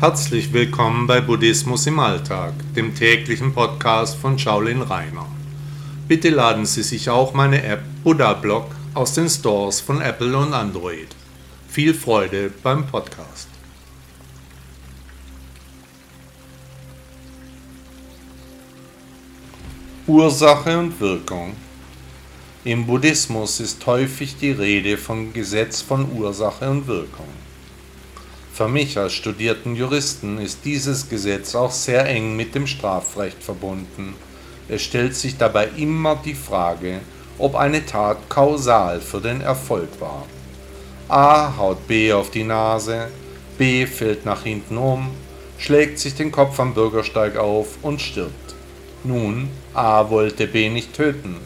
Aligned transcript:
Herzlich 0.00 0.52
willkommen 0.52 1.06
bei 1.06 1.20
Buddhismus 1.20 1.86
im 1.86 2.00
Alltag, 2.00 2.52
dem 2.74 2.96
täglichen 2.96 3.54
Podcast 3.54 4.16
von 4.16 4.36
Shaolin 4.36 4.82
Rainer. 4.82 5.28
Bitte 6.08 6.30
laden 6.30 6.66
Sie 6.66 6.82
sich 6.82 7.08
auch 7.08 7.32
meine 7.32 7.62
App 7.62 7.80
Buddha 8.02 8.32
Blog 8.34 8.66
aus 8.92 9.14
den 9.14 9.28
Stores 9.28 9.80
von 9.80 10.02
Apple 10.02 10.36
und 10.36 10.52
Android. 10.52 11.06
Viel 11.68 11.94
Freude 11.94 12.50
beim 12.62 12.84
Podcast. 12.88 13.48
Ursache 20.08 20.76
und 20.76 21.00
Wirkung 21.00 21.54
Im 22.64 22.84
Buddhismus 22.84 23.60
ist 23.60 23.86
häufig 23.86 24.36
die 24.38 24.50
Rede 24.50 24.98
vom 24.98 25.32
Gesetz 25.32 25.80
von 25.80 26.10
Ursache 26.12 26.68
und 26.68 26.88
Wirkung. 26.88 27.53
Für 28.54 28.68
mich 28.68 28.96
als 28.96 29.14
studierten 29.14 29.74
Juristen 29.74 30.38
ist 30.38 30.64
dieses 30.64 31.08
Gesetz 31.08 31.56
auch 31.56 31.72
sehr 31.72 32.06
eng 32.06 32.36
mit 32.36 32.54
dem 32.54 32.68
Strafrecht 32.68 33.42
verbunden. 33.42 34.14
Es 34.68 34.82
stellt 34.82 35.16
sich 35.16 35.36
dabei 35.36 35.70
immer 35.76 36.14
die 36.24 36.36
Frage, 36.36 37.00
ob 37.36 37.56
eine 37.56 37.84
Tat 37.84 38.16
kausal 38.28 39.00
für 39.00 39.20
den 39.20 39.40
Erfolg 39.40 39.88
war. 39.98 40.24
A 41.08 41.56
haut 41.56 41.88
B 41.88 42.12
auf 42.12 42.30
die 42.30 42.44
Nase, 42.44 43.08
B 43.58 43.86
fällt 43.86 44.24
nach 44.24 44.44
hinten 44.44 44.78
um, 44.78 45.10
schlägt 45.58 45.98
sich 45.98 46.14
den 46.14 46.30
Kopf 46.30 46.60
am 46.60 46.74
Bürgersteig 46.74 47.36
auf 47.36 47.78
und 47.82 48.00
stirbt. 48.00 48.54
Nun, 49.02 49.48
A 49.74 50.08
wollte 50.10 50.46
B 50.46 50.68
nicht 50.68 50.94
töten. 50.94 51.38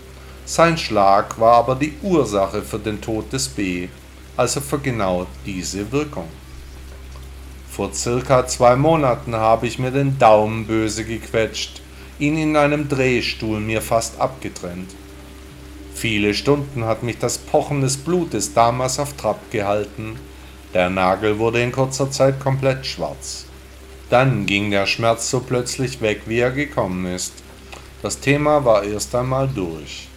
Sein 0.44 0.76
Schlag 0.76 1.40
war 1.40 1.54
aber 1.54 1.74
die 1.74 1.94
Ursache 2.02 2.60
für 2.60 2.78
den 2.78 3.00
Tod 3.00 3.32
des 3.32 3.48
B, 3.48 3.88
also 4.36 4.60
für 4.60 4.78
genau 4.78 5.26
diese 5.46 5.90
Wirkung. 5.90 6.28
Vor 7.78 7.94
circa 7.94 8.44
zwei 8.44 8.74
Monaten 8.74 9.36
habe 9.36 9.68
ich 9.68 9.78
mir 9.78 9.92
den 9.92 10.18
Daumen 10.18 10.66
böse 10.66 11.04
gequetscht, 11.04 11.80
ihn 12.18 12.36
in 12.36 12.56
einem 12.56 12.88
Drehstuhl 12.88 13.60
mir 13.60 13.82
fast 13.82 14.20
abgetrennt. 14.20 14.90
Viele 15.94 16.34
Stunden 16.34 16.86
hat 16.86 17.04
mich 17.04 17.18
das 17.18 17.38
Pochen 17.38 17.80
des 17.80 17.96
Blutes 17.96 18.52
damals 18.52 18.98
auf 18.98 19.12
Trab 19.12 19.52
gehalten. 19.52 20.16
Der 20.74 20.90
Nagel 20.90 21.38
wurde 21.38 21.62
in 21.62 21.70
kurzer 21.70 22.10
Zeit 22.10 22.40
komplett 22.40 22.84
schwarz. 22.84 23.44
Dann 24.10 24.44
ging 24.44 24.72
der 24.72 24.86
Schmerz 24.86 25.30
so 25.30 25.38
plötzlich 25.38 26.00
weg, 26.00 26.22
wie 26.26 26.40
er 26.40 26.50
gekommen 26.50 27.06
ist. 27.06 27.32
Das 28.02 28.18
Thema 28.18 28.64
war 28.64 28.82
erst 28.82 29.14
einmal 29.14 29.46
durch. 29.46 30.08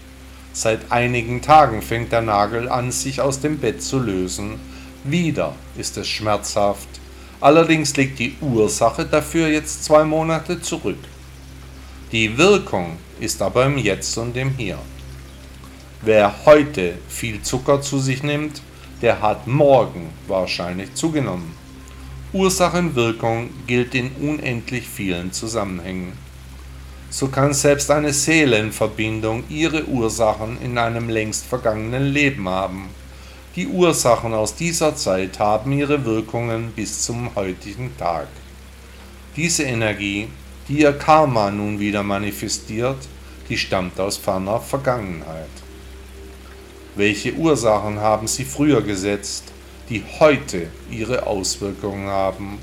Seit 0.51 0.91
einigen 0.91 1.43
Tagen 1.43 1.83
fängt 1.83 2.11
der 2.11 2.23
Nagel 2.23 2.67
an, 2.67 2.91
sich 2.91 3.21
aus 3.21 3.39
dem 3.39 3.59
Bett 3.59 3.83
zu 3.83 3.99
lösen. 3.99 4.59
Wieder 5.03 5.53
ist 5.77 5.97
es 5.97 6.07
schmerzhaft, 6.07 7.00
Allerdings 7.41 7.97
liegt 7.97 8.19
die 8.19 8.35
Ursache 8.39 9.03
dafür 9.03 9.47
jetzt 9.47 9.83
zwei 9.83 10.03
Monate 10.03 10.61
zurück. 10.61 10.99
Die 12.11 12.37
Wirkung 12.37 12.97
ist 13.19 13.41
aber 13.41 13.65
im 13.65 13.79
Jetzt 13.79 14.15
und 14.19 14.37
im 14.37 14.51
Hier. 14.55 14.77
Wer 16.03 16.45
heute 16.45 16.93
viel 17.09 17.41
Zucker 17.41 17.81
zu 17.81 17.97
sich 17.97 18.21
nimmt, 18.21 18.61
der 19.01 19.21
hat 19.21 19.47
morgen 19.47 20.09
wahrscheinlich 20.27 20.93
zugenommen. 20.93 21.55
Ursachenwirkung 22.31 23.49
gilt 23.65 23.95
in 23.95 24.11
unendlich 24.21 24.87
vielen 24.87 25.33
Zusammenhängen. 25.33 26.13
So 27.09 27.27
kann 27.27 27.53
selbst 27.53 27.89
eine 27.89 28.13
Seelenverbindung 28.13 29.43
ihre 29.49 29.85
Ursachen 29.85 30.61
in 30.61 30.77
einem 30.77 31.09
längst 31.09 31.45
vergangenen 31.45 32.13
Leben 32.13 32.47
haben. 32.47 32.89
Die 33.57 33.67
Ursachen 33.67 34.33
aus 34.33 34.55
dieser 34.55 34.95
Zeit 34.95 35.37
haben 35.37 35.73
ihre 35.73 36.05
Wirkungen 36.05 36.71
bis 36.71 37.01
zum 37.03 37.35
heutigen 37.35 37.91
Tag. 37.97 38.29
Diese 39.35 39.63
Energie, 39.63 40.29
die 40.69 40.79
ihr 40.79 40.93
Karma 40.93 41.51
nun 41.51 41.77
wieder 41.77 42.01
manifestiert, 42.01 42.95
die 43.49 43.57
stammt 43.57 43.99
aus 43.99 44.15
ferner 44.15 44.61
Vergangenheit. 44.61 45.49
Welche 46.95 47.33
Ursachen 47.33 47.99
haben 47.99 48.25
sie 48.27 48.45
früher 48.45 48.81
gesetzt, 48.81 49.43
die 49.89 50.01
heute 50.21 50.67
ihre 50.89 51.27
Auswirkungen 51.27 52.07
haben? 52.07 52.57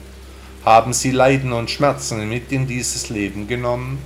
Haben 0.64 0.94
sie 0.94 1.10
Leiden 1.10 1.52
und 1.52 1.68
Schmerzen 1.68 2.26
mit 2.30 2.50
in 2.50 2.66
dieses 2.66 3.10
Leben 3.10 3.46
genommen? 3.46 3.98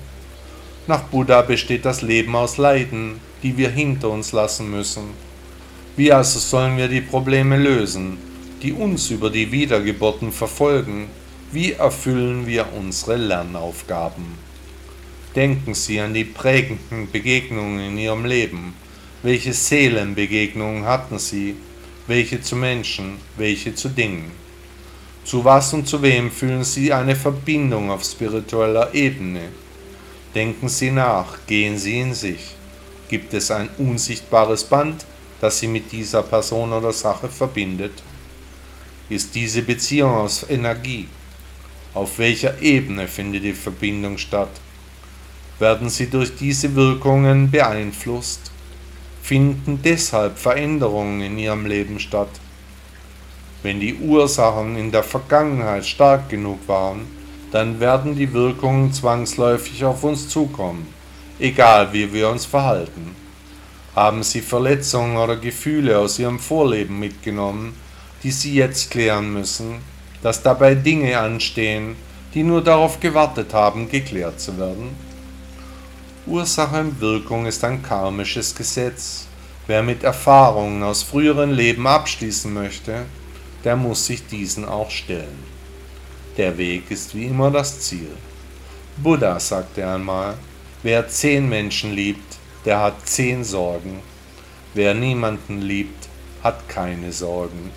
Nach 0.89 1.05
Buddha 1.05 1.43
besteht 1.43 1.85
das 1.85 2.03
Leben 2.03 2.35
aus 2.35 2.57
Leiden, 2.57 3.21
die 3.45 3.57
wir 3.57 3.71
hinter 3.71 4.11
uns 4.11 4.33
lassen 4.33 4.69
müssen 4.69 5.32
wie 5.95 6.11
also 6.11 6.39
sollen 6.39 6.79
wir 6.79 6.89
die 6.89 7.03
Probleme 7.03 7.59
lösen, 7.59 8.17
die 8.63 8.73
uns 8.73 9.11
über 9.11 9.29
die 9.29 9.53
Wiedergeburten 9.53 10.33
verfolgen? 10.33 11.09
Wie 11.51 11.73
erfüllen 11.73 12.47
wir 12.47 12.67
unsere 12.73 13.17
Lernaufgaben? 13.17 14.25
Denken 15.37 15.75
Sie 15.75 16.01
an 16.01 16.15
die 16.15 16.25
prägenden 16.25 17.11
Begegnungen 17.11 17.81
in 17.81 17.99
Ihrem 17.99 18.25
Leben. 18.25 18.75
Welche 19.23 19.53
Seelenbegegnungen 19.53 20.87
hatten 20.87 21.19
Sie? 21.19 21.57
Welche 22.07 22.41
zu 22.41 22.57
Menschen, 22.57 23.19
welche 23.37 23.75
zu 23.75 23.91
Dingen? 23.91 24.31
Zu 25.25 25.45
was 25.45 25.75
und 25.75 25.87
zu 25.87 26.01
wem 26.03 26.31
fühlen 26.31 26.65
Sie 26.65 26.93
eine 26.93 27.17
Verbindung 27.17 27.91
auf 27.91 28.03
spiritueller 28.03 28.95
Ebene? 28.95 29.49
Denken 30.35 30.69
Sie 30.69 30.91
nach, 30.91 31.47
gehen 31.47 31.77
Sie 31.77 32.01
in 32.01 32.15
sich. 32.15 32.55
Gibt 33.09 33.35
es 33.35 33.51
ein 33.51 33.69
unsichtbares 33.77 34.65
Band, 34.65 35.05
das 35.43 35.59
sie 35.59 35.67
mit 35.67 35.91
dieser 35.91 36.23
Person 36.23 36.73
oder 36.73 36.93
Sache 36.93 37.29
verbindet? 37.29 38.01
Ist 39.09 39.35
diese 39.35 39.63
Beziehung 39.63 40.15
aus 40.15 40.49
Energie? 40.49 41.09
Auf 41.95 42.19
welcher 42.21 42.63
Ebene 42.63 43.09
findet 43.09 43.43
die 43.43 43.53
Verbindung 43.53 44.19
statt? 44.19 44.61
Werden 45.59 45.91
sie 45.91 46.09
durch 46.09 46.37
diese 46.37 46.77
Wirkungen 46.77 47.51
beeinflusst? 47.51 48.53
Finden 49.21 49.81
deshalb 49.83 50.39
Veränderungen 50.39 51.21
in 51.21 51.37
ihrem 51.37 51.67
Leben 51.67 51.99
statt? 51.99 52.31
Wenn 53.65 53.81
die 53.81 53.95
Ursachen 53.95 54.77
in 54.77 54.93
der 54.93 55.03
Vergangenheit 55.03 55.85
stark 55.85 56.29
genug 56.29 56.69
waren, 56.69 57.01
dann 57.51 57.81
werden 57.81 58.15
die 58.15 58.33
Wirkungen 58.33 58.93
zwangsläufig 58.93 59.85
auf 59.85 60.05
uns 60.05 60.29
zukommen, 60.29 60.87
egal 61.41 61.93
wie 61.93 62.13
wir 62.13 62.29
uns 62.31 62.47
verhalten. 62.47 63.22
Haben 63.95 64.23
Sie 64.23 64.41
Verletzungen 64.41 65.19
oder 65.19 65.37
Gefühle 65.37 65.99
aus 65.99 66.19
Ihrem 66.19 66.39
Vorleben 66.39 66.99
mitgenommen, 66.99 67.75
die 68.23 68.31
Sie 68.31 68.55
jetzt 68.55 68.91
klären 68.91 69.33
müssen, 69.35 69.81
dass 70.23 70.43
dabei 70.43 70.75
Dinge 70.75 71.19
anstehen, 71.19 71.97
die 72.33 72.43
nur 72.43 72.65
darauf 72.65 73.01
gewartet 73.01 73.53
haben, 73.53 73.91
geklärt 73.91 74.41
zu 74.41 74.57
werden? 74.59 74.97
Ursache 76.27 76.81
und 76.81 77.01
Wirkung 77.01 77.45
ist 77.45 77.63
ein 77.65 77.83
karmisches 77.83 78.55
Gesetz. 78.55 79.27
Wer 79.67 79.83
mit 79.83 80.05
Erfahrungen 80.05 80.83
aus 80.83 81.03
früheren 81.03 81.51
Leben 81.51 81.87
abschließen 81.87 82.53
möchte, 82.53 83.05
der 83.63 83.77
muss 83.77 84.07
sich 84.07 84.27
diesen 84.27 84.65
auch 84.65 84.91
stellen. 84.91 85.45
Der 86.39 86.57
Weg 86.57 86.91
ist 86.91 87.15
wie 87.15 87.27
immer 87.27 87.51
das 87.51 87.81
Ziel. 87.81 88.11
Buddha 88.97 89.39
sagte 89.39 89.87
einmal, 89.87 90.35
wer 90.83 91.07
zehn 91.09 91.47
Menschen 91.49 91.93
liebt, 91.93 92.39
der 92.65 92.81
hat 92.81 93.09
zehn 93.09 93.45
Sorgen. 93.45 94.01
Wer 94.75 94.95
niemanden 94.95 95.61
liebt, 95.61 96.09
hat 96.43 96.69
keine 96.69 97.13
Sorgen. 97.13 97.71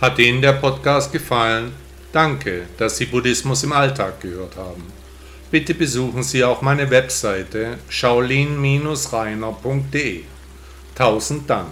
Hat 0.00 0.18
Ihnen 0.18 0.42
der 0.42 0.54
Podcast 0.54 1.12
gefallen? 1.12 1.72
Danke, 2.12 2.66
dass 2.78 2.96
Sie 2.96 3.06
Buddhismus 3.06 3.62
im 3.64 3.72
Alltag 3.72 4.20
gehört 4.20 4.56
haben. 4.56 4.92
Bitte 5.50 5.74
besuchen 5.74 6.22
Sie 6.22 6.44
auch 6.44 6.62
meine 6.62 6.90
Webseite 6.90 7.78
shaolin-reiner.de. 7.88 10.24
Tausend 10.94 11.48
Dank. 11.48 11.70